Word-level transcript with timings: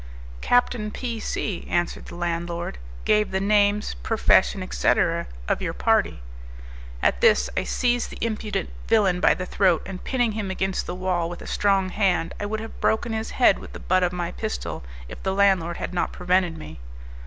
"Captain 0.41 0.89
P 0.89 1.19
C," 1.19 1.63
answered 1.69 2.07
the 2.07 2.15
landlord, 2.15 2.79
"gave 3.05 3.29
the 3.29 3.39
names, 3.39 3.93
profession, 4.01 4.63
etc., 4.63 5.27
of 5.47 5.61
your 5.61 5.73
party." 5.75 6.23
At 7.03 7.21
this 7.21 7.51
I 7.55 7.65
seized 7.65 8.09
the 8.09 8.17
impudent 8.19 8.71
villain 8.87 9.19
by 9.19 9.35
the 9.35 9.45
throat, 9.45 9.83
and 9.85 10.03
pinning 10.03 10.31
him 10.31 10.49
against 10.49 10.87
the 10.87 10.95
wall 10.95 11.29
with 11.29 11.43
a 11.43 11.45
strong 11.45 11.89
hand 11.89 12.33
I 12.39 12.47
would 12.47 12.61
have 12.61 12.81
broken 12.81 13.13
his 13.13 13.29
head 13.37 13.59
with 13.59 13.73
the 13.73 13.79
butt 13.79 14.01
of 14.01 14.11
my 14.11 14.31
pistol, 14.31 14.83
if 15.07 15.21
the 15.21 15.35
landlord 15.35 15.77
had 15.77 15.93
not 15.93 16.11
prevented 16.11 16.57
me. 16.57 16.79